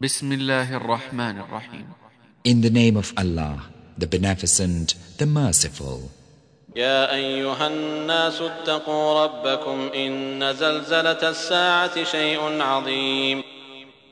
[0.00, 1.85] بسم الله الرحمن الرحيم
[2.43, 3.65] In the name of Allah,
[3.97, 6.09] the Beneficent, the Merciful.
[6.75, 13.43] يا أيها الناس اتقوا ربكم إن زلزلة الساعة شيء عظيم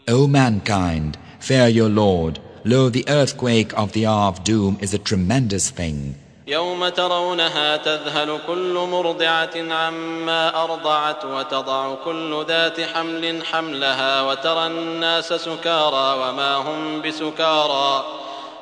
[0.09, 2.39] O mankind, fear your Lord.
[2.65, 6.15] Lo, the earthquake of the hour of doom is a tremendous thing.
[6.49, 16.07] يوم ترونها تذهل كل مرضعة عما أرضعت وتضع كل ذات حمل حملها وترى الناس سكارى
[16.21, 18.05] وما هم بسكارى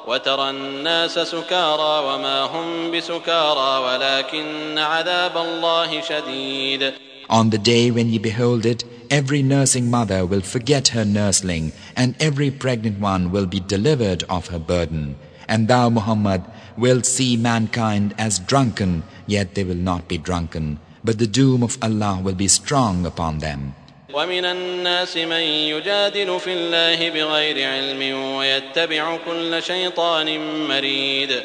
[0.07, 6.93] وترى الناس سكارى وما هم بسكارى ولكن عذاب الله شديد
[7.29, 12.15] On the day when ye behold it, every nursing mother will forget her nursling, and
[12.21, 15.15] every pregnant one will be delivered of her burden.
[15.49, 16.41] And thou, Muhammad,
[16.76, 20.78] wilt see mankind as drunken, yet they will not be drunken.
[21.04, 23.74] But the doom of Allah will be strong upon them.
[24.14, 25.40] ومن الناس من
[25.72, 28.02] يجادل في الله بغير علم
[28.36, 30.28] ويتبع كل شيطان
[30.68, 31.42] مريد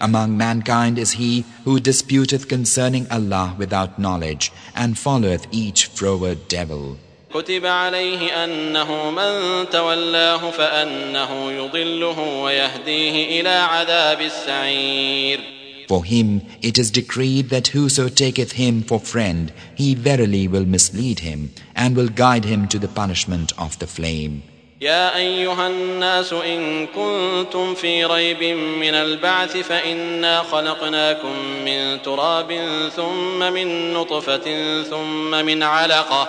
[0.00, 6.98] Among mankind is he who disputeth concerning Allah without knowledge, and followeth each froward devil.
[7.36, 15.40] كتب عليه أنه من تولاه فأنه يضله ويهديه إلى عذاب السعير
[15.88, 21.18] For him it is decreed that whoso taketh him for friend, he verily will mislead
[21.20, 24.42] him, and will guide him to the punishment of the flame.
[24.80, 31.32] يا أيها الناس إن كنتم في ريب من البعث فإنا خلقناكم
[31.64, 32.52] من تراب
[32.96, 36.28] ثم من نطفة ثم من علقة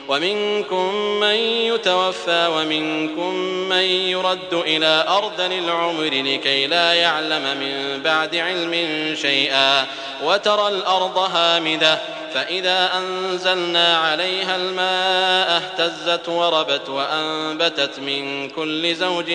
[0.11, 1.35] ومنكم من
[1.71, 3.35] يتوفى ومنكم
[3.69, 8.73] من يرد إلى أرض العمر لكي لا يعلم من بعد علم
[9.15, 9.85] شيئا
[10.23, 11.99] وترى الأرض هامدة
[12.33, 19.31] فإذا أنزلنا عليها الماء اهتزت وربت وأنبتت من كل زوج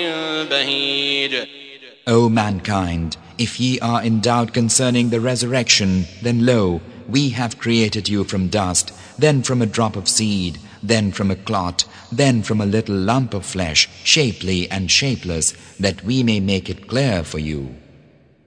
[0.51, 1.47] بهيج.
[2.07, 8.09] O mankind, if ye are in doubt concerning the resurrection, then lo, we have created
[8.09, 12.61] you from dust, then from a drop of seed, then from a clot, then from
[12.61, 17.39] a little lump of flesh, shapely and shapeless, that we may make it clear for
[17.39, 17.75] you.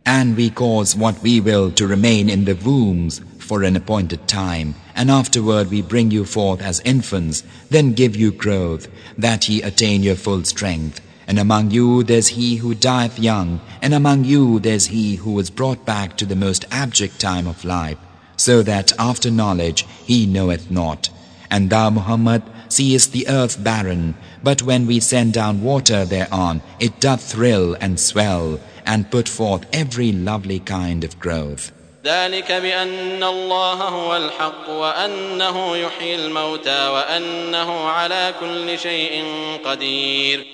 [0.05, 4.75] And we cause what we will to remain in the wombs for an appointed time,
[4.95, 10.03] and afterward we bring you forth as infants, then give you growth, that ye attain
[10.03, 11.01] your full strength.
[11.27, 15.51] And among you there's he who dieth young, and among you there's he who is
[15.51, 17.97] brought back to the most abject time of life,
[18.35, 21.09] so that after knowledge he knoweth not.
[21.50, 27.00] And thou, Muhammad, seest the earth barren, but when we send down water thereon, it
[27.00, 31.72] doth thrill and swell, and put forth every lovely kind of growth.
[32.04, 39.24] ذلك بأن الله هو الحق وأنه يحيي الموتى وأنه على كل شيء
[39.64, 40.44] قدير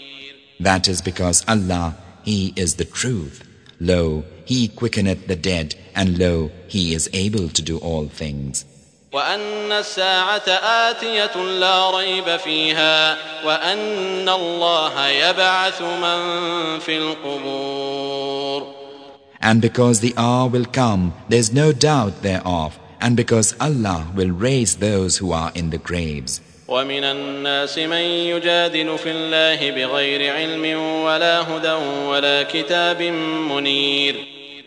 [0.61, 3.43] That is because Allah, He is the truth.
[3.81, 8.65] Lo, He quickeneth the dead, and lo, He is able to do all things.
[9.15, 10.49] وأن الساعة
[10.89, 16.21] آتية لا ريب فيها وأن الله يبعث من
[16.78, 18.81] في القبور
[19.43, 24.77] And because the hour will come, there's no doubt thereof, and because Allah will raise
[24.77, 26.41] those who are in the graves.
[26.69, 31.73] ومن الناس من يجادل في الله بغير علم ولا هدى
[32.06, 34.15] ولا كتاب منير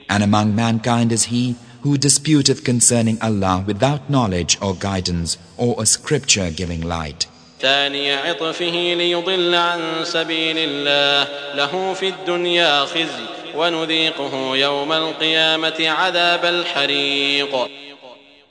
[0.09, 5.85] And among mankind is he who disputeth concerning Allah without knowledge or guidance or a
[5.85, 7.27] scripture giving light.
[7.61, 17.69] ثاني عطفه ليضل عن سبيل الله له في الدنيا خزي ونذيقه يوم القيامة عذاب الحريق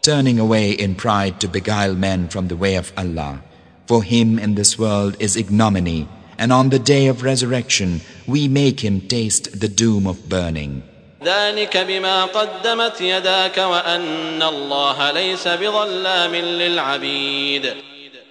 [0.02, 3.40] Turning away in pride to beguile men from the way of Allah.
[3.86, 6.08] For him in this world is ignominy,
[6.38, 10.82] and on the day of resurrection we make him taste the doom of burning.
[11.24, 17.74] ذلك بما قدمت يداك وأن الله ليس بظلام للعبيد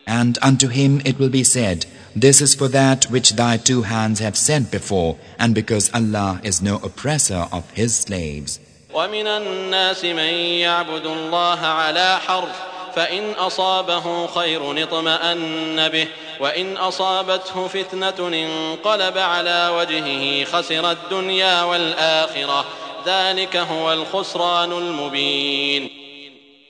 [0.07, 1.85] And unto him it will be said,
[2.15, 6.61] This is for that which thy two hands have sent before, and because Allah is
[6.61, 8.59] no oppressor of his slaves.
[8.93, 12.55] ومن الناس من يعبد الله على حرف
[12.95, 16.07] فإن أصابه خير اطمأن به
[16.39, 22.65] وإن أصابته فتنة انقلب على وجهه خسر الدنيا والآخرة
[23.05, 25.89] ذلك هو الخسران المبين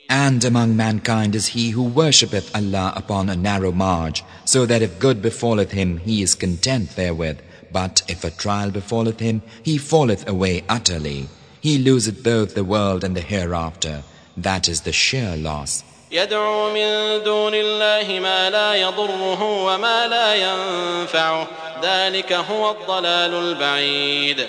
[0.09, 4.99] And among mankind is he who worshippeth Allah upon a narrow marge, so that if
[4.99, 7.39] good befalleth him, he is content therewith.
[7.71, 11.29] But if a trial befalleth him, he falleth away utterly.
[11.61, 14.03] He loseth both the world and the hereafter.
[14.35, 15.83] That is the sheer loss.
[16.11, 21.47] يدعو من دون الله ما لا يضره وما لا ينفعه
[21.83, 24.47] ذلك هو الضلال البعيد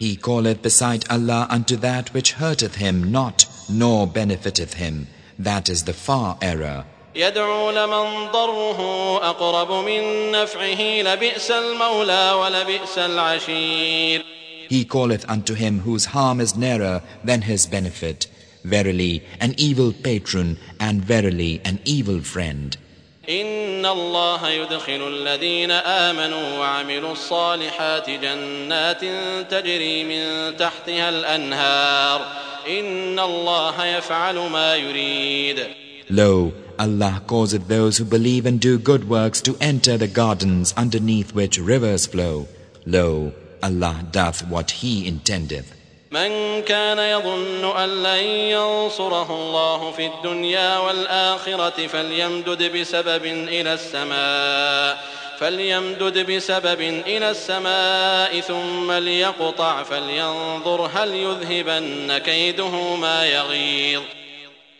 [0.00, 5.06] He calleth beside Allah unto that which hurteth him not, nor benefiteth him.
[5.38, 6.84] That is the far error.
[7.14, 8.80] يدعو لمن ضره
[9.30, 14.22] أقرب من نفعه لبئس المولى ولبئس العشير
[14.70, 18.26] He calleth unto him whose harm is nearer than his benefit.
[18.64, 22.76] Verily, an evil patron, and verily, an evil friend.
[23.28, 29.00] إن الله يدخل الذين آمنوا وعملوا الصالحات جنات
[29.50, 32.26] تجري من تحتها الأنهار
[32.68, 35.66] إن الله يفعل ما يريد
[36.10, 41.32] Lo, Allah causeth those who believe and do good works to enter the gardens underneath
[41.32, 42.48] which rivers flow.
[42.84, 43.32] Lo,
[43.62, 45.73] Allah doth what He intendeth.
[46.15, 48.23] من كان يظن أن لن
[48.55, 54.97] ينصره الله في الدنيا والآخرة فليمدد بسبب إلى السماء
[55.39, 64.01] فليمدد بسبب إلى السماء ثم ليقطع فلينظر هل يذهبن كيده ما يغيظ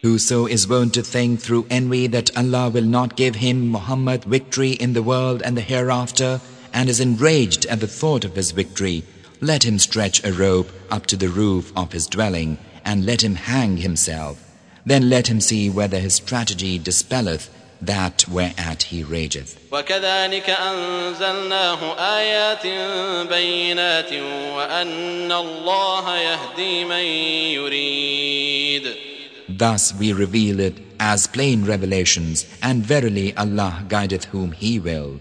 [0.03, 4.73] Whoso is wont to think through envy that Allah will not give him Muhammad victory
[4.73, 6.39] in the world and the hereafter
[6.73, 9.03] and is enraged at the thought of his victory,
[9.40, 13.34] let him stretch a rope up to the roof of his dwelling and let him
[13.34, 14.38] hang himself.
[14.84, 17.50] Then let him see whether his strategy dispelleth
[17.82, 19.56] that whereat he rageth.
[19.72, 22.66] وكذلك أنزلناه آيات
[23.28, 24.12] بينات
[24.56, 27.04] وأن الله يهدي من
[27.54, 28.94] يريد
[29.48, 35.18] Thus we reveal it as plain revelations, and verily Allah guideth whom He will.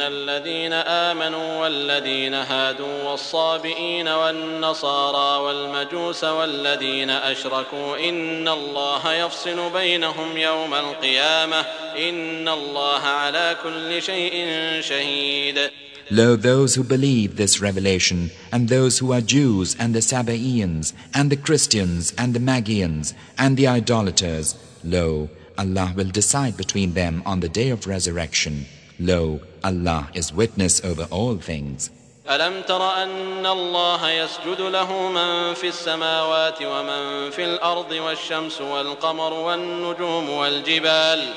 [0.02, 11.60] الذين آمنوا والذين هادوا والصابئين والنصارى والمجوس والذين أشركوا إن الله يفصل بينهم يوم القيامة
[12.08, 14.34] إن الله على كل شيء
[14.80, 15.70] شهيد
[16.08, 21.30] Lo, those who believe this revelation, and those who are Jews, and the Sabaeans, and
[21.30, 25.28] the Christians, and the Magians, and the idolaters, lo,
[25.58, 28.66] Allah will decide between them on the day of resurrection.
[28.99, 31.89] Lo, Allah is witness over all things.
[32.29, 40.29] ألم تر أن الله يسجد له من في السماوات ومن في الأرض والشمس والقمر والنجوم
[40.29, 41.29] والجبال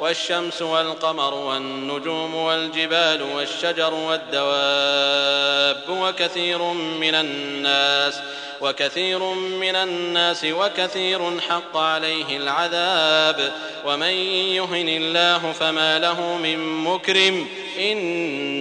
[0.00, 8.20] والشمس والقمر والنجوم والجبال والشجر والدواب وكثير من الناس
[8.60, 13.52] وكثير من الناس وكثير حق عليه العذاب.
[13.86, 14.12] ومن
[14.54, 17.46] يهن الله فما له من مكرم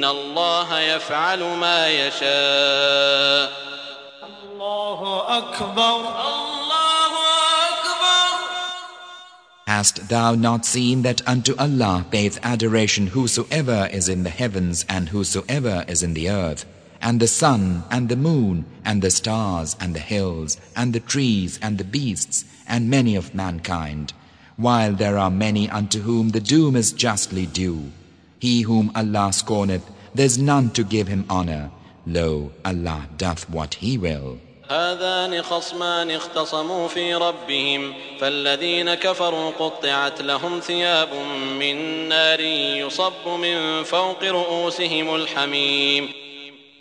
[0.05, 3.51] الله يفعل ما يشاء
[4.23, 7.13] الله أكبر الله
[7.71, 8.33] أكبر
[9.67, 15.09] Hast thou not seen that unto Allah payeth adoration whosoever is in the heavens and
[15.09, 16.67] whosoever is in the earth,
[17.01, 21.59] and the sun and the moon and the stars and the hills and the trees
[21.63, 24.13] and the beasts and many of mankind,
[24.57, 27.91] while there are many unto whom the doom is justly due.
[28.39, 31.71] He whom Allah scorneth, there is none to give him honor.
[32.07, 34.39] Lo, Allah doth what He will.
[34.71, 41.09] هذان خصمان اختصموا في ربهم فالذين كفروا قطعت لهم ثياب
[41.61, 46.09] من نار يصب من فوق رؤوسهم الحميم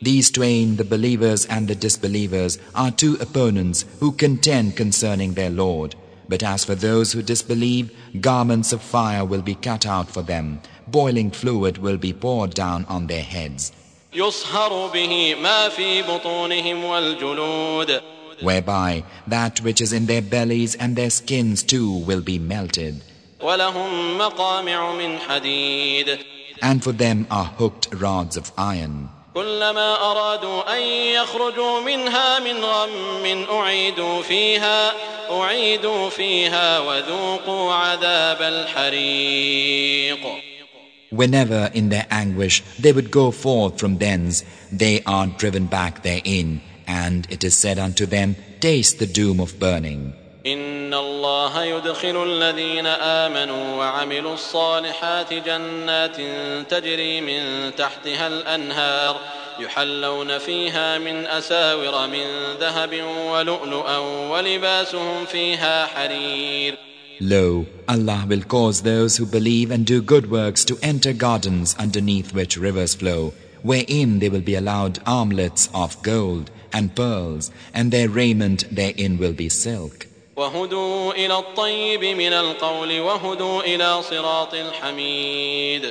[0.04, 5.94] These twain, the believers and the disbelievers, are two opponents who contend concerning their Lord.
[6.28, 10.62] But as for those who disbelieve, garments of fire will be cut out for them,
[10.88, 13.72] boiling fluid will be poured down on their heads,
[14.14, 18.02] يصهر به ما في بطونهم والجلود
[18.42, 23.02] whereby that which is in their bellies and their skins too will be melted.
[23.42, 26.20] ولهم مقامع من حديد
[26.62, 29.10] And for them are hooked rods of iron.
[29.34, 30.82] كلما أرادوا أن
[31.16, 34.94] يخرجوا منها من غم أعيدوا فيها
[35.32, 40.20] أعيدوا فيها وذوقوا عذاب الحريق
[41.12, 46.62] Whenever in their anguish they would go forth from thence, they are driven back therein,
[46.88, 50.14] and it is said unto them, Taste the doom of burning.
[50.46, 56.18] إن الله يدخل الذين آمنوا وعملوا الصالحات جنات
[56.70, 59.20] تجري من تحتها الأنهار
[59.60, 62.26] يحلون فيها من أساور من
[62.60, 63.98] ذهب ولؤلؤا
[64.32, 66.78] ولباسهم فيها حرير
[67.20, 72.34] Lo, Allah will cause those who believe and do good works to enter gardens underneath
[72.34, 78.10] which rivers flow, wherein they will be allowed armlets of gold and pearls, and their
[78.10, 80.08] raiment therein will be silk.
[80.38, 85.86] وهدوا إلى الطيب من القول وهدوا إلى صراط الحميد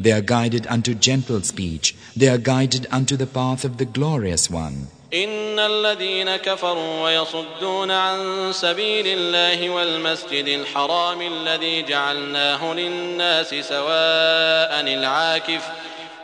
[0.00, 4.50] They are guided unto gentle speech, they are guided unto the path of the glorious
[4.50, 4.88] one.
[5.14, 15.62] إن الذين كفروا ويصدون عن سبيل الله والمسجد الحرام الذي جعلناه للناس سواء العاكف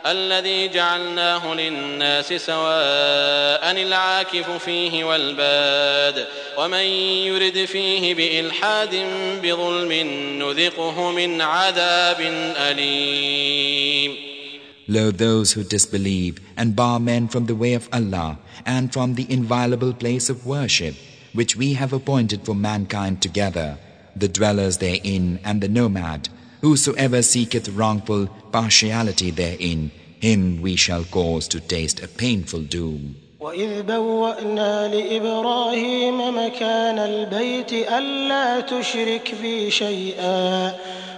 [0.05, 6.85] الذي جعلناه للناس سواء العاكف فيه والباد ومن
[7.27, 9.05] يرد فيه بإلحاد
[9.43, 9.91] بظلم
[10.41, 12.21] نذقه من عذاب
[12.57, 14.33] أليم
[14.85, 19.25] Lo, those who disbelieve and bar men from the way of Allah and from the
[19.31, 20.93] inviolable place of worship,
[21.31, 23.77] which we have appointed for mankind together,
[24.13, 26.27] the dwellers therein and the nomad,
[26.61, 33.15] whosoever seeketh wrongful partiality therein, him we shall cause to taste a painful doom.
[33.39, 40.75] وإذ بوأنا لإبراهيم مكان البيت ألا تشرك بي شيئا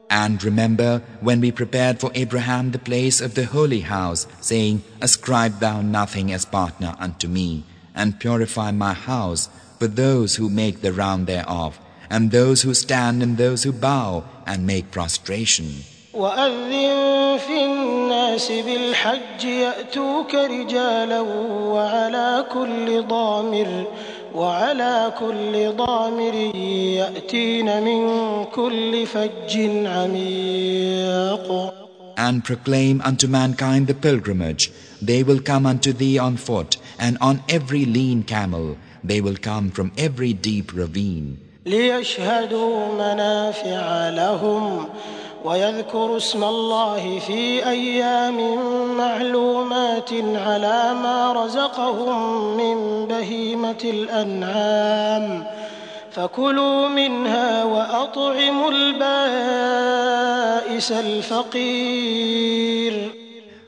[0.09, 5.59] And remember when we prepared for Abraham the place of the holy house, saying, Ascribe
[5.59, 7.63] thou nothing as partner unto me,
[7.95, 13.24] and purify my house for those who make the round thereof, and those who stand
[13.24, 15.83] and those who bow and make prostration.
[16.13, 21.21] وأذن في الناس بالحج يأتوك رجالا
[21.75, 23.85] وعلى كل ضامر
[24.34, 26.34] وعلى كل ضامر
[27.00, 28.00] يأتين من
[28.44, 29.52] كل فج
[29.87, 31.72] عميق
[32.16, 34.70] And proclaim unto mankind the pilgrimage.
[35.00, 38.76] They will come unto thee on foot, and on every lean camel.
[39.02, 41.38] They will come from every deep ravine.
[41.66, 44.88] ليشهدوا منافع لهم
[45.45, 48.38] ويذكروا اسم الله في أيام
[48.97, 55.45] معلومات على ما رزقهم من بهيمة الأنعام
[56.12, 60.12] فكلوا منها وأطعموا البائس
[60.91, 62.45] الفقير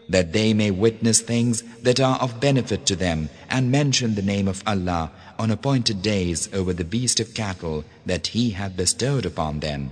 [0.09, 4.47] that they may witness things that are of benefit to them and mention the name
[4.47, 9.59] of Allah on appointed days over the beast of cattle that He hath bestowed upon
[9.59, 9.91] them.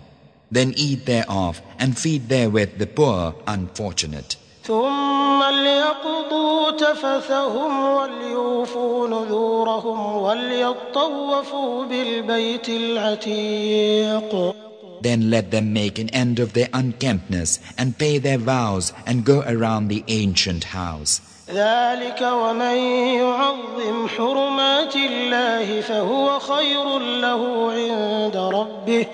[0.51, 4.37] Then eat thereof and feed therewith the poor unfortunate.
[4.63, 14.55] ثم ليقضوا تفثهم وليوفوا نذورهم وليطوفوا بالبيت العتيق
[15.01, 19.43] Then let them make an end of their unkemptness and pay their vows and go
[19.45, 21.21] around the ancient house.
[21.49, 22.77] ذلك ومن
[23.21, 29.05] يعظم حرمات الله فهو خير له عند ربه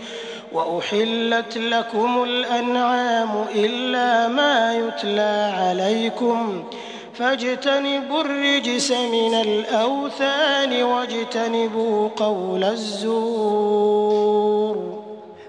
[0.56, 6.64] وأحلت لكم الأنعام إلا ما يتلى عليكم
[7.14, 14.22] فاجتنبوا الرجس من الأوثان واجتنبوا قول الزور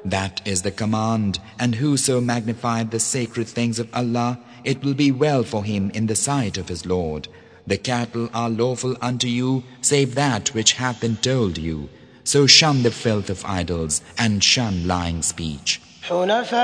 [0.04, 5.12] That is the command, and whoso magnified the sacred things of Allah, it will be
[5.12, 7.28] well for him in the sight of his Lord.
[7.66, 11.88] The cattle are lawful unto you, save that which hath been told you.
[12.27, 15.79] So shun the filth of idols, and shun lying speech.
[16.03, 16.57] حنفاء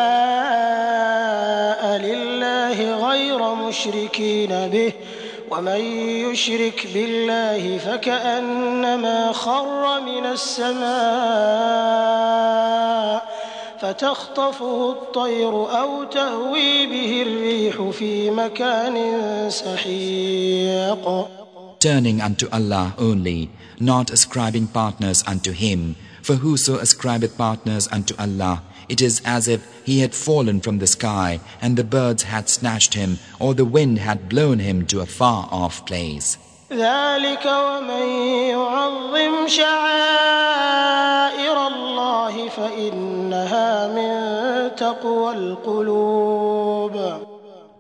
[1.98, 4.94] لله غير مشركين به
[5.52, 5.82] ومن
[6.32, 10.84] يشرك بالله فكأنما خر من السماء
[13.80, 18.96] فتخطفه الطير أو تهوي به الريح في مكان
[19.50, 21.43] سحيق
[21.83, 25.97] Turning unto Allah only, not ascribing partners unto Him.
[26.23, 30.87] For whoso ascribeth partners unto Allah, it is as if he had fallen from the
[30.87, 35.07] sky, and the birds had snatched him, or the wind had blown him to a
[35.07, 36.39] far off place.
[36.71, 38.09] ذلك ومن
[38.51, 40.87] يعظم شعائر
[41.67, 46.95] الله فإنها من تقوى القلوب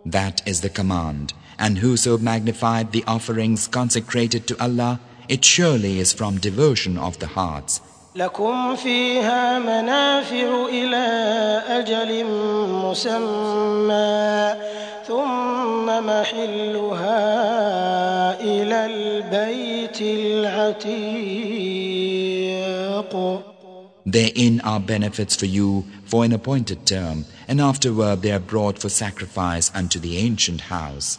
[0.06, 1.34] That is the command.
[1.58, 7.26] And whoso magnified the offerings consecrated to Allah, it surely is from devotion of the
[7.26, 7.80] hearts.
[8.16, 11.06] لكم فيها منافع إلى
[11.68, 12.24] أجل
[12.84, 14.54] مسمى
[15.06, 17.20] ثم محلها
[18.40, 21.78] إلى البيت العتيق
[24.06, 28.88] Therein are benefits for you for an appointed term, and afterward they are brought for
[28.88, 31.18] sacrifice unto the ancient house.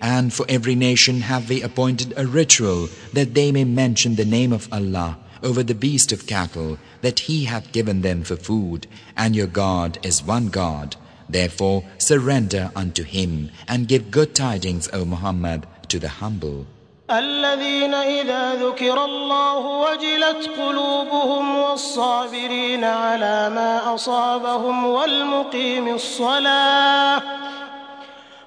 [0.00, 4.52] And for every nation have we appointed a ritual that they may mention the name
[4.52, 9.36] of Allah over the beast of cattle that He hath given them for food, and
[9.36, 10.96] your God is one God.
[11.28, 16.66] Therefore surrender unto Him and give good tidings, O Muhammad, to the humble.
[17.10, 27.22] الذين إذا ذكر الله وجلت قلوبهم والصابرين على ما أصابهم والمقيم الصلاة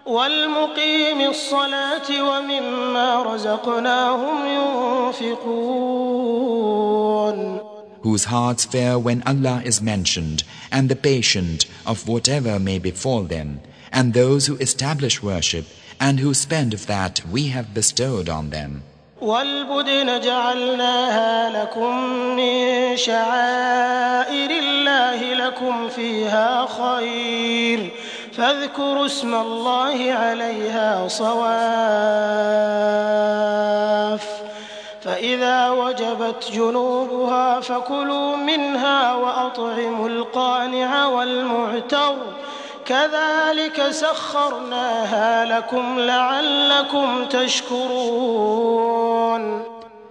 [0.07, 5.73] والمقيم الصلاة ومما رزقناهم ينفقون
[8.03, 10.43] Whose hearts fear when Allah is mentioned,
[10.73, 13.61] and the patient of whatever may befall them,
[13.93, 15.65] and those who establish worship,
[16.01, 18.83] and who spend of that we have bestowed on them.
[19.21, 21.97] والبدن جعلناها لكم
[22.35, 27.91] من شعائر الله لكم فيها خير
[28.38, 31.48] فاذكروا اسم الله عليها صواف
[35.02, 42.16] فإذا وجبت جنوبها فكلوا منها وأطعموا القانع والمعتر
[42.86, 48.48] كذلك سخرناها لكم لعلكم تشكرون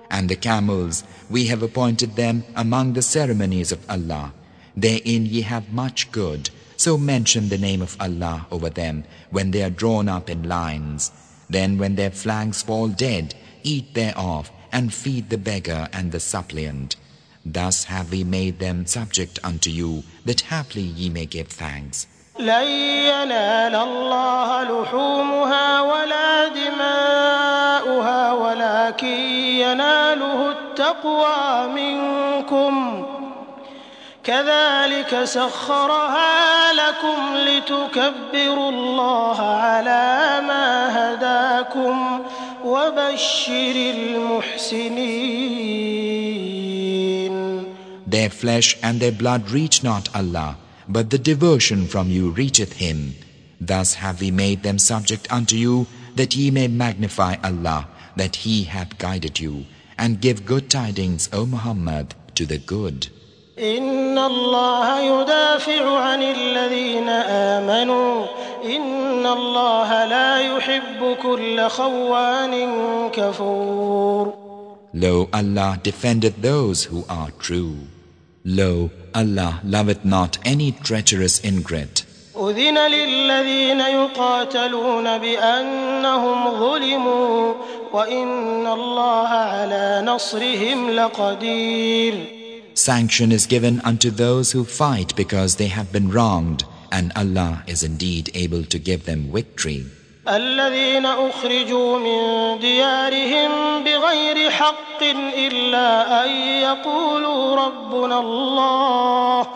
[0.10, 4.34] And the camels, we have appointed them among the ceremonies of Allah.
[4.76, 6.50] Therein ye have much good.
[6.77, 11.13] So mention the name of Allah over them when they are drawn up in lines.
[11.49, 16.97] Then when their flanks fall dead, eat thereof and feed the beggar and the suppliant.
[17.45, 22.07] Thus have we made them subject unto you, that haply ye may give thanks.
[22.39, 29.07] لن ينال الله لحومها ولا دماؤها ولكن
[29.61, 33.07] يناله التقوى منكم
[34.27, 42.23] كذلك سخرها لكم لتكبروا الله على ما هداكم
[42.65, 45.43] وبشر المحسنين
[48.07, 53.15] Their flesh and their blood reach not Allah, but the devotion from you reacheth Him.
[53.59, 58.65] Thus have we made them subject unto you, that ye may magnify Allah, that He
[58.65, 59.65] hath guided you,
[59.97, 63.09] and give good tidings, O Muhammad, to the good.
[63.60, 68.26] إن الله يدافع عن الذين آمنوا
[68.66, 72.54] إن الله لا يحب كل خوان
[73.10, 74.34] كفور
[74.94, 77.76] Lo, Allah defendeth those who are true.
[78.46, 82.04] Lo, Allah loveth not any treacherous ingrate.
[82.38, 87.54] أذن للذين يقاتلون بأنهم ظلموا
[87.94, 95.93] وإن الله على نصرهم لقدير Sanction is given unto those who fight because they have
[95.93, 99.85] been wronged, and Allah is indeed able to give them victory.
[100.29, 103.51] الذين أخرجوا من ديارهم
[103.85, 105.03] بغير حق
[105.37, 106.31] إلا أن
[106.63, 109.47] يقولوا ربنا الله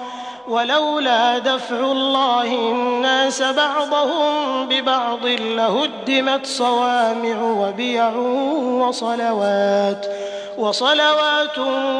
[0.48, 8.16] ولولا دفع الله الناس بعضهم ببعض لهدمت صوامع وبيع
[8.86, 10.06] وصلوات
[10.58, 11.58] وصلوات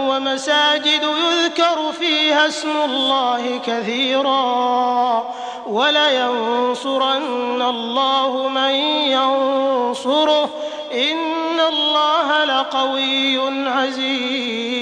[0.09, 5.25] ومساجد يذكر فيها اسم الله كثيرا
[5.67, 8.75] ولينصرن الله من
[9.11, 10.51] ينصره
[10.93, 14.77] إن الله لقوي عزيز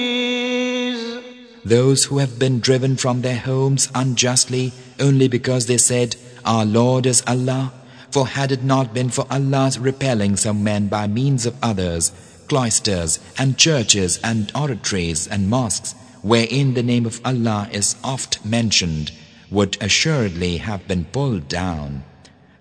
[1.65, 6.15] Those who have been driven from their homes unjustly only because they said,
[6.45, 7.73] Our Lord is Allah,
[8.11, 12.11] for had it not been for Allah's repelling some men by means of others,
[12.49, 19.11] cloisters and churches and oratories and mosques, wherein the name of Allah is oft mentioned,
[19.51, 22.03] would assuredly have been pulled down.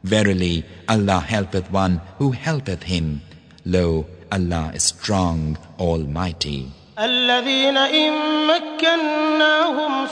[0.02, 3.22] Verily, Allah helpeth one who helpeth him.
[3.64, 6.70] Lo, Allah is strong, almighty.
[6.98, 8.12] الذين إن
[8.46, 9.47] مكناهم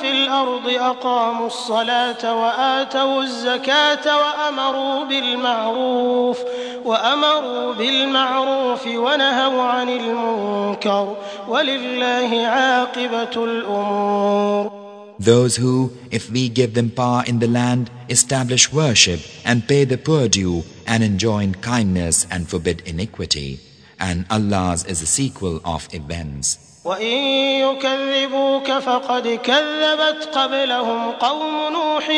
[0.06, 6.38] في الأرض أقاموا الصلاة وآتوا الزكاة وأمروا بالمعروف
[6.84, 11.16] وأمروا بالمعروف ونهوا عن المنكر
[11.48, 14.82] ولله عاقبة الأمور
[15.18, 19.96] Those who, if we give them power in the land, establish worship and pay the
[19.96, 23.60] poor due and enjoin kindness and forbid iniquity.
[24.00, 26.65] And Allah's is the sequel of events.
[26.86, 27.16] وإن
[27.64, 32.08] يكذبوك فقد كذبت قبلهم قوم نوح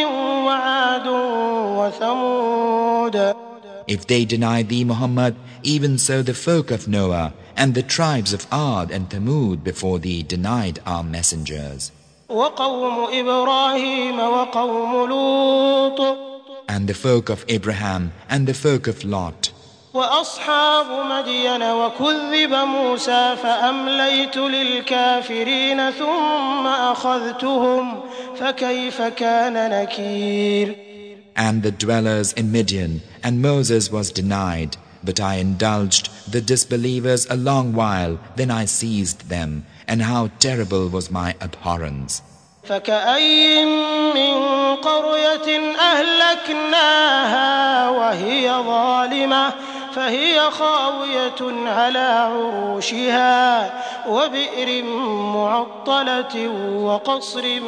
[0.46, 1.07] وعاد
[1.79, 3.35] وثمود
[3.87, 8.46] If they deny thee, Muhammad, even so the folk of Noah and the tribes of
[8.50, 11.92] Ad and Thamud before thee denied our messengers.
[12.29, 16.16] وقوم إبراهيم وقوم لوط
[16.66, 19.53] And the folk of Abraham and the folk of Lot.
[19.94, 28.00] وأصحاب مدين وكذب موسى فأمليت للكافرين ثم أخذتهم
[28.40, 30.77] فكيف كان نكير
[31.37, 34.77] And the dwellers in Midian, and Moses was denied.
[35.03, 40.88] But I indulged the disbelievers a long while, then I seized them, and how terrible
[40.88, 42.22] was my abhorrence.
[42.64, 43.64] فكأي
[44.14, 44.35] من
[44.77, 49.53] قرية أهلكناها وهي ظالمة
[49.94, 53.72] فهي خاوية على عروشها
[54.09, 54.83] وبئر
[55.35, 56.48] معطلة
[56.87, 57.61] وقصر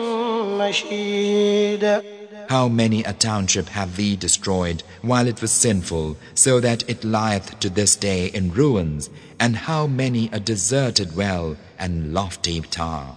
[0.61, 2.03] مشيد
[2.49, 7.59] How many a township have we destroyed while it was sinful, so that it lieth
[7.59, 13.17] to this day in ruins, and how many a deserted well and lofty tower.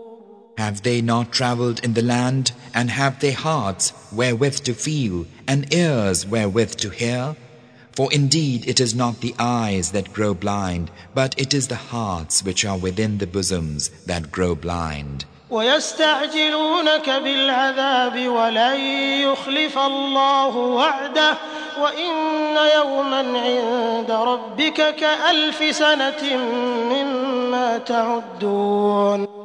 [0.58, 5.72] Have they not traveled in the land, and have they hearts wherewith to feel, and
[5.72, 7.36] ears wherewith to hear?
[7.92, 12.42] For indeed it is not the eyes that grow blind, but it is the hearts
[12.42, 15.24] which are within the bosoms that grow blind.
[15.50, 18.80] ويستعجلونك بالعذاب ولن
[19.20, 21.36] يخلف الله وعده
[21.80, 22.10] وإن
[22.76, 26.36] يوما عند ربك كألف سنة
[26.90, 29.39] مما تعدون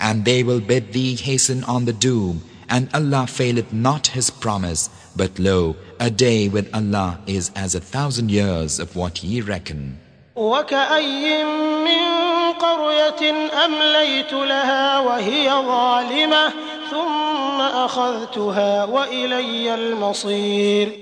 [0.00, 4.90] And they will bid thee hasten on the doom, and Allah faileth not his promise.
[5.14, 9.98] But lo, a day with Allah is as a thousand years of what ye reckon.
[10.36, 11.44] وكأي
[11.84, 12.16] من
[12.60, 13.22] قرية
[13.64, 16.52] أمليت لها وهي ظالمة
[16.90, 20.92] ثم أخذتها وإلي المصير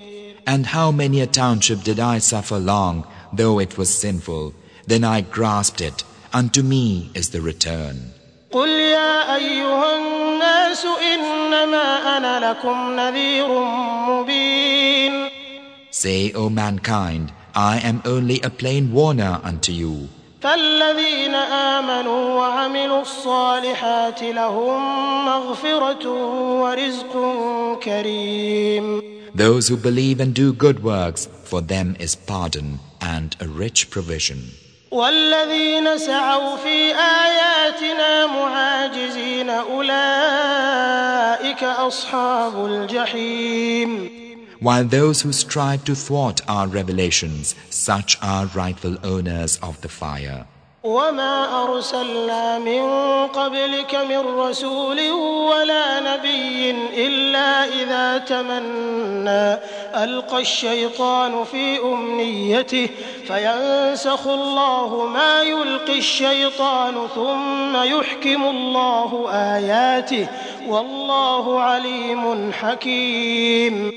[0.46, 4.52] And how many a township did I suffer long, though it was sinful?
[4.86, 6.04] Then I grasped it.
[6.34, 8.12] Unto me is the return.
[8.52, 13.48] قل يا أيها الناس إنما أنا لكم نذير
[14.08, 15.28] مبين
[15.90, 20.08] Say, O mankind, I am only a plain warner unto you.
[20.42, 24.80] فالذين آمنوا وعملوا الصالحات لهم
[25.26, 26.08] مغفرة
[26.60, 27.12] ورزق
[27.82, 29.02] كريم
[29.34, 34.40] Those who believe and do good works, for them is pardon and a rich provision.
[34.91, 39.93] والذين سعوا في آياتنا معاجزين أولئك
[41.63, 44.19] أصحاب الجحيم
[44.61, 50.45] While those who strive to thwart our revelations, such are rightful owners of the fire.
[50.83, 52.81] وما أرسلنا من
[53.27, 55.11] قبلك من رسول
[55.51, 56.71] ولا نبي
[57.07, 59.59] إلا إذا تمنى
[60.03, 62.89] ألقى الشيطان في أمنيته
[63.27, 70.27] فينسخ الله ما يلقي الشيطان ثم يحكم الله آياته
[70.67, 73.91] والله عليم حكيم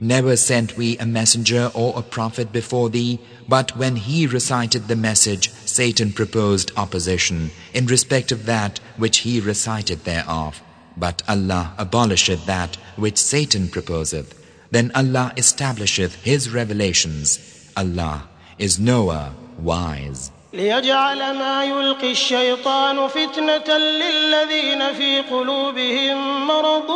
[0.00, 3.20] Never sent we a messenger or a prophet before thee,
[3.51, 9.39] but when he recited the message, Satan proposed opposition in respect of that which he
[9.39, 10.61] recited thereof.
[10.97, 14.33] But Allah abolisheth that which Satan proposeth.
[14.71, 17.39] Then Allah establisheth His revelations.
[17.77, 20.31] Allah is knower, wise.
[20.53, 26.89] ليجعل ما يلقي الشيطان فتنة للذين في قلوبهم مرض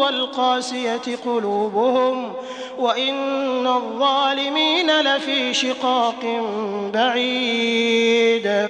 [0.00, 2.32] والقاسية قلوبهم
[2.78, 6.22] وإن الظالمين لفي شقاق
[6.92, 8.68] بعيد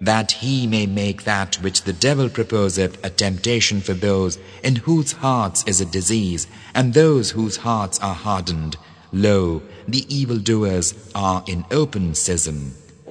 [0.00, 5.12] that he may make that which the devil proposeth a temptation for those in whose
[5.12, 8.76] hearts is a disease, and those whose hearts are hardened.
[9.12, 12.74] Lo, the evildoers are in open schism.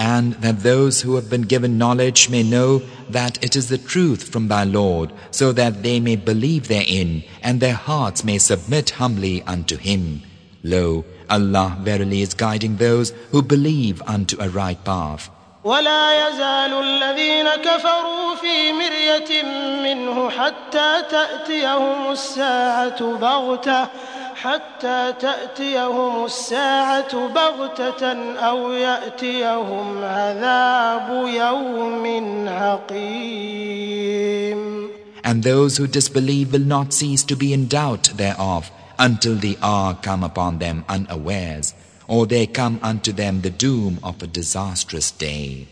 [0.00, 4.28] and that those who have been given knowledge may know that it is the truth
[4.28, 9.42] from thy Lord, so that they may believe therein, and their hearts may submit humbly
[9.42, 10.22] unto Him.
[10.62, 15.30] Lo, Allah verily is guiding those who believe unto a right path.
[15.64, 19.42] ولا يزال الذين كفروا في مرية
[19.82, 23.88] منه حتى تأتيهم الساعة بغتة
[24.40, 32.04] حتى تأتيهم الساعة بغتة أو يأتيهم عذاب يوم
[32.48, 33.86] عقيم
[35.24, 39.94] And those who disbelieve will not cease to be in doubt thereof until the hour
[39.94, 41.74] come upon them unawares,
[42.06, 45.66] or there come unto them the doom of a disastrous day.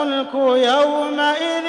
[0.00, 0.34] الملك
[0.72, 1.66] يومئذ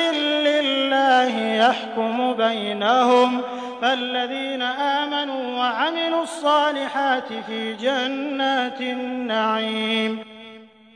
[0.50, 3.42] لله يحكم بينهم
[3.82, 10.20] فالذين آمنوا وعملوا الصالحات في جنات النعيم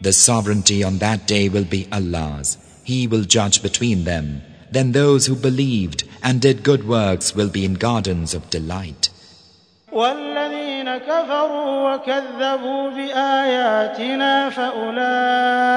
[0.02, 2.58] The sovereignty on that day will be Allah's.
[2.84, 4.42] He will judge between them.
[4.72, 9.10] Then those who believed and did good works will be in gardens of delight.
[9.92, 15.72] والذين كفروا وكذبوا بآياتنا فأولئك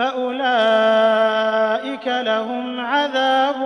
[0.00, 3.56] فأولئك لهم عذاب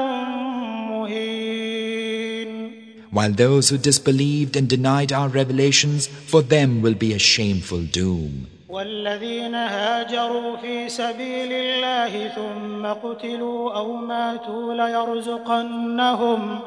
[0.90, 2.70] مهين
[3.12, 8.46] While those who disbelieved and denied our revelations, for them will be a shameful doom.
[8.68, 16.58] والذين هاجروا في سبيل الله ثم قتلوا أو ماتوا ليرزقنهم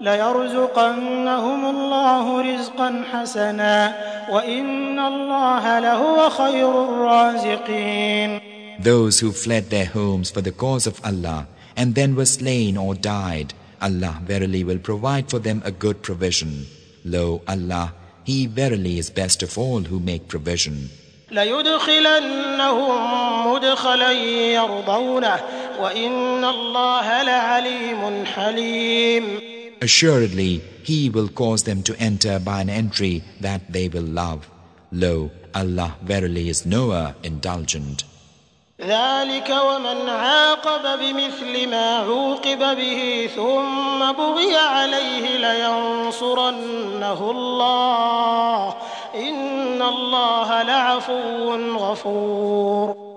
[0.00, 3.96] ليرزقنهم الله رزقا حسنا
[4.30, 11.47] وإن الله لهو خير الرازقين Those who fled their homes for the cause of Allah
[11.75, 16.65] and then were slain or died, Allah verily will provide for them a good provision.
[17.05, 20.89] Lo, Allah, He verily is best of all who make provision.
[21.31, 22.91] ليدخلنهم
[23.53, 24.11] مدخلا
[24.53, 25.39] يرضونه
[25.79, 29.39] وإن الله لعليم حليم
[29.81, 34.49] Assuredly, He will cause them to enter by an entry that they will love.
[34.91, 38.03] Lo, Allah verily is knower, indulgent.
[38.81, 48.75] ذلك ومن عاقب بمثل ما عوقب به ثم بغي عليه لينصرنه الله
[49.15, 53.09] إن الله لعفو غفور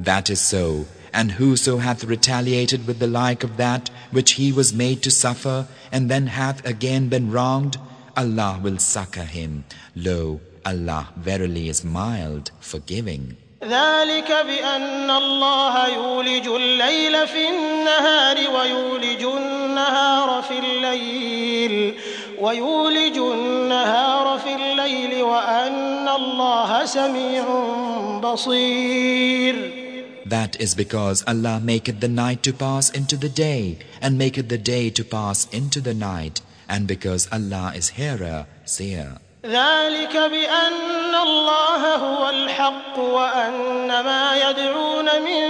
[0.00, 0.86] That is so.
[1.12, 5.66] And whoso hath retaliated with the like of that which he was made to suffer,
[5.92, 7.76] and then hath again been wronged,
[8.16, 9.64] Allah will succor him.
[9.94, 13.36] Lo, Allah verily is mild, forgiving.
[13.69, 21.95] ذلك بأن الله يولج الليل في النهار ويولج النهار في الليل
[22.39, 27.45] ويولج النهار في الليل وأن الله سميع
[28.23, 29.85] بصير
[30.27, 34.57] That is because Allah maketh the night to pass into the day, and maketh the
[34.57, 39.19] day to pass into the night, and because Allah is hearer, seer.
[39.44, 45.46] ذلك بأن الله هو الحق وأن ما يدعون من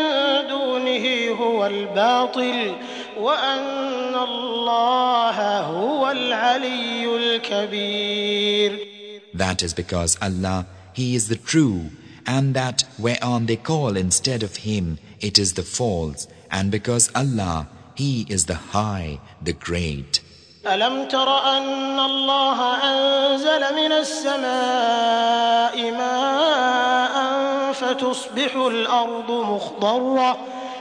[0.49, 2.77] دونه هو الباطل
[3.19, 8.79] وأن الله هو العلي الكبير
[9.35, 11.91] That is because Allah, He is the true,
[12.27, 17.69] and that whereon they call instead of Him, it is the false, and because Allah,
[17.95, 20.21] He is the high, the great.
[20.68, 22.60] ألم تر أن الله
[22.92, 27.16] أنزل من السماء ماء
[27.74, 30.38] فتصبح الأرض مخضرة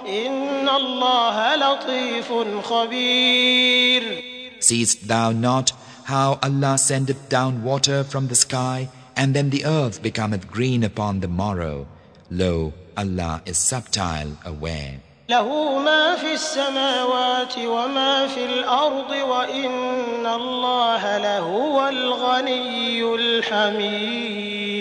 [0.08, 2.32] إن الله لطيف
[2.64, 4.24] خبير
[4.60, 5.72] Seest thou not
[6.04, 11.20] how Allah sendeth down water from the sky, and then the earth becometh green upon
[11.20, 11.86] the morrow?
[12.30, 15.00] Lo, Allah is subtile, aware.
[15.28, 24.74] له ما في السماوات وما في الأرض وإن الله لهو الغني الحميد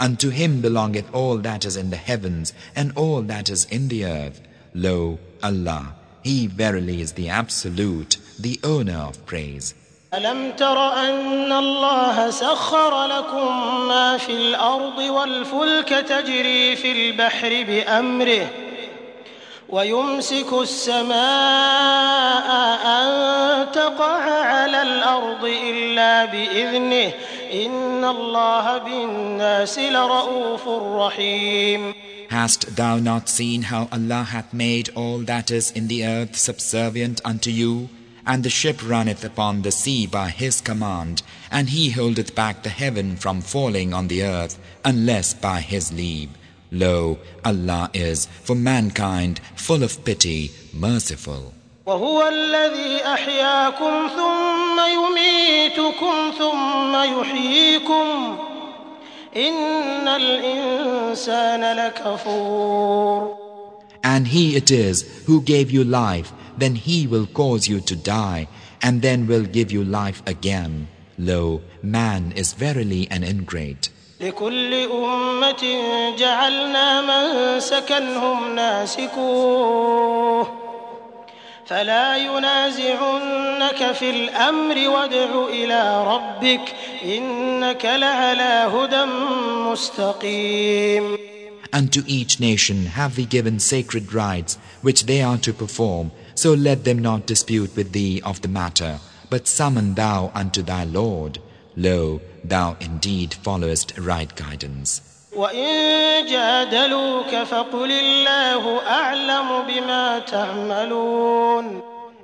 [0.00, 4.06] Unto him belongeth all that is in the heavens and all that is in the
[4.06, 4.40] earth.
[4.74, 5.92] Lo, Allah,
[6.22, 9.74] He verily is the Absolute, the owner of praise.
[10.14, 13.46] ألم تر أن الله سخر لكم
[13.88, 18.69] ما في الأرض والفلك تجري في البحر بأمره
[19.69, 21.15] ويمسك السماء
[22.85, 27.13] أن تقع على الأرض إلا بإذنه
[27.53, 31.93] إن الله بالناس لرؤوف رحيم
[32.29, 37.21] Hast thou not seen how Allah hath made all that is in the earth subservient
[37.23, 37.89] unto you?
[38.25, 41.21] And the ship runneth upon the sea by His command,
[41.51, 46.29] and He holdeth back the heaven from falling on the earth, unless by His leave.
[46.71, 51.53] Lo, Allah is, for mankind, full of pity, merciful.
[51.85, 58.37] وهو الذي أحياكم ثم يميتكم ثم يحييكم
[59.35, 63.37] إن الإنسان لكفور
[64.03, 68.47] And He it is who gave you life, then He will cause you to die,
[68.81, 70.87] and then will give you life again.
[71.17, 73.89] Lo, man is verily an ingrate.
[74.21, 75.63] لكل أمة
[76.17, 80.47] جعلنا من سكنهم ناسكوه
[81.65, 89.05] فلا ينازعنك في الأمر وادع إلى ربك إنك لعلى هدى
[89.71, 91.17] مستقيم
[91.73, 96.85] Unto each nation have we given sacred rites which they are to perform, so let
[96.85, 101.39] them not dispute with thee of the matter, but summon thou unto thy Lord.
[101.75, 105.02] Lo, thou indeed followest right guidance.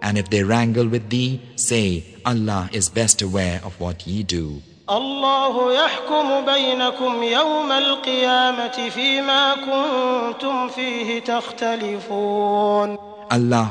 [0.03, 4.63] And if they wrangle with thee, say, Allah is best aware of what ye do.
[4.89, 5.51] Allah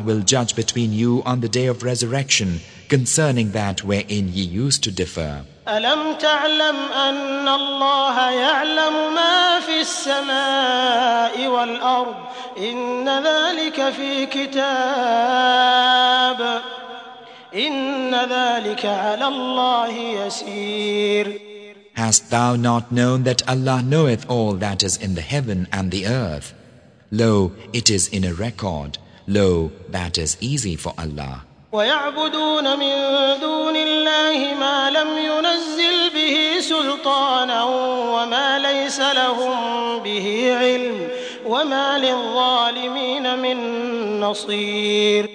[0.05, 4.91] will judge between you on the day of resurrection concerning that wherein ye used to
[4.91, 5.45] differ.
[5.68, 6.76] ألم تعلم
[7.08, 12.14] أن الله يعلم ما في السماء والأرض
[12.58, 14.60] إن ذلك في كتاب
[17.54, 21.40] إن ذلك على الله يسير
[21.96, 26.06] Hast thou not known that Allah knoweth all that is in the heaven and the
[26.06, 26.54] earth?
[27.10, 28.96] Lo, it is in a record.
[29.26, 31.44] Lo, that is easy for Allah.
[31.74, 32.94] ويعبدون من
[33.40, 37.64] دون الله ما لم ينزل به سلطانا
[38.14, 39.54] وما ليس لهم
[40.02, 41.08] به علم
[41.46, 43.56] وما للظالمين من
[44.20, 45.30] نصير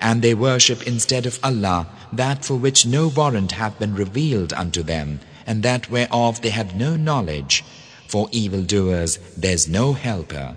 [0.00, 4.82] And they worship instead of Allah that for which no warrant hath been revealed unto
[4.82, 7.64] them, and that whereof they have no knowledge.
[8.08, 10.56] For evildoers there's no helper.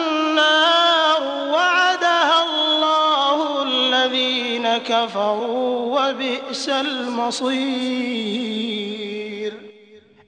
[5.00, 8.16] كفروا وبئس المصير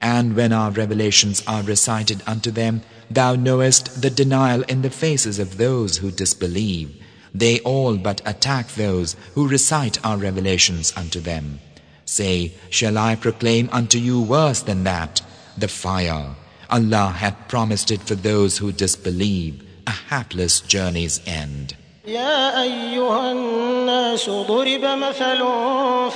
[0.01, 2.81] And when our revelations are recited unto them,
[3.11, 6.95] thou knowest the denial in the faces of those who disbelieve.
[7.33, 11.59] They all but attack those who recite our revelations unto them.
[12.05, 15.21] Say, shall I proclaim unto you worse than that?
[15.57, 16.35] The fire.
[16.69, 21.75] Allah hath promised it for those who disbelieve, a hapless journey's end.
[22.06, 25.44] يا أيها الناس ضرب مثل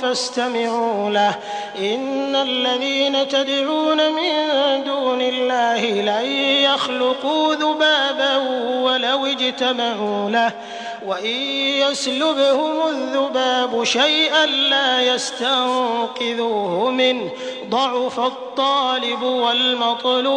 [0.01, 1.35] فاستمعوا له.
[1.79, 4.33] إن الذين تدعون من
[4.83, 6.25] دون الله لن
[6.63, 8.37] يخلقوا ذبابا
[8.83, 10.51] ولو اجتمعوا له.
[11.05, 11.35] وإن
[11.89, 17.31] يسلبهم الذباب شيئا لا يستنقذوه منه.
[17.69, 20.29] ضعف الطالب والمطلوب.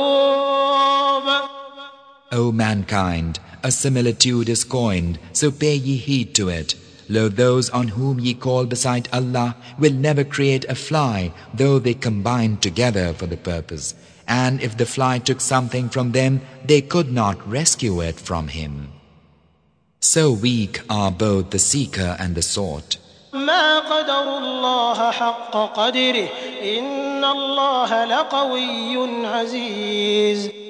[2.34, 6.75] O mankind, a similitude is coined, so pay ye heed to it.
[7.09, 11.93] Lo, those on whom ye call beside Allah will never create a fly, though they
[11.93, 13.95] combine together for the purpose.
[14.27, 18.89] And if the fly took something from them, they could not rescue it from him.
[20.01, 22.97] So weak are both the seeker and the sought.
[23.33, 26.29] ما قدروا الله حق قدره
[26.63, 30.60] إن الله لقوي عزيز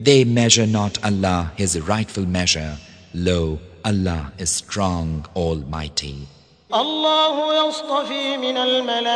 [0.00, 2.76] They measure not Allah his rightful measure.
[3.14, 6.26] Lo, Allah is strong, almighty.
[6.74, 9.10] الله يصطفي من الملائكة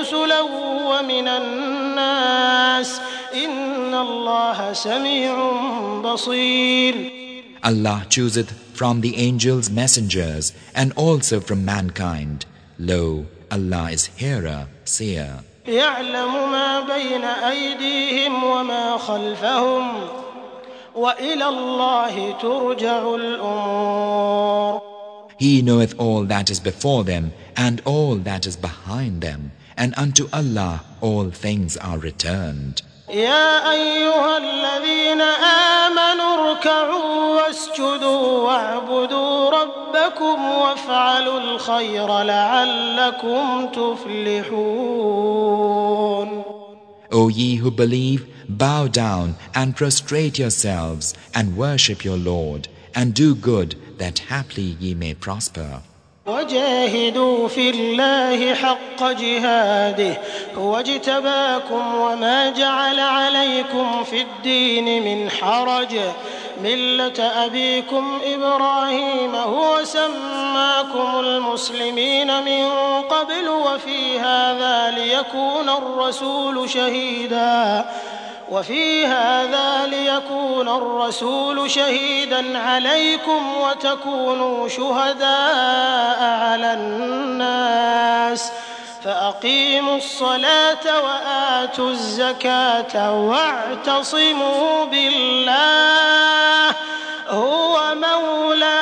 [0.00, 0.40] رسلا
[0.90, 3.00] ومن الناس
[3.34, 5.34] إن الله سميع
[6.04, 6.94] بصير
[7.64, 12.44] Allah chooseth from the angels messengers and also from mankind.
[12.78, 15.44] Lo, Allah is hearer, seer.
[15.68, 20.08] يعلم ما بين أيديهم وما خلفهم
[20.94, 24.82] وإلى الله ترجع الأمور
[25.38, 30.28] He knoweth all that is before them and all that is behind them, and unto
[30.32, 32.82] Allah all things are returned.
[33.09, 44.57] يا أيها الذين آمنوا اركعوا واسجدوا واعبدوا ربكم وافعلوا الخير لعلكم تفلحون
[47.09, 53.33] O ye who believe, bow down and prostrate yourselves and worship your Lord and do
[53.35, 55.81] good that haply ye may prosper.
[56.27, 60.17] وجاهدوا في الله حق جهاده
[60.57, 65.99] هو اجتباكم وما جعل عليكم في الدين من حرج.
[66.63, 72.69] ملة أبيكم إبراهيم هو سماكم المسلمين من
[73.01, 77.85] قبل وفي هذا ليكون الرسول شهيداً.
[78.49, 88.51] وفي هذا ليكون الرسول شهيدا عليكم وتكونوا شهداء على الناس.
[89.03, 96.75] فأقيموا الصلاة وآتوا الزكاة واعتصموا بالله.
[97.27, 98.76] هو مولاكم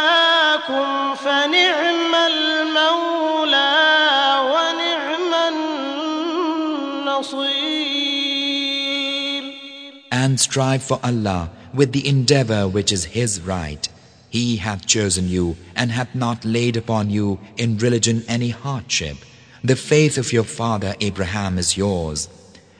[10.25, 13.87] And strive for Allah with the endeavor which is His right.
[14.27, 19.17] He hath chosen you and hath not laid upon you in religion any hardship.
[19.63, 22.27] The faith of your father Abraham is yours.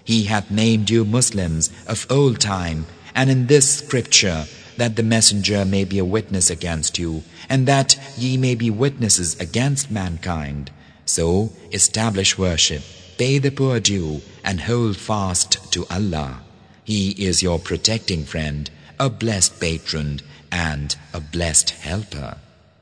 [0.03, 4.45] He hath named you Muslims of old time, and in this scripture
[4.77, 9.39] that the messenger may be a witness against you, and that ye may be witnesses
[9.39, 10.71] against mankind.
[11.05, 12.81] So establish worship,
[13.19, 16.41] pay the poor due, and hold fast to Allah.
[16.85, 18.69] He is your protecting friend,
[18.99, 20.21] a blessed patron,
[20.51, 22.37] and a blessed helper.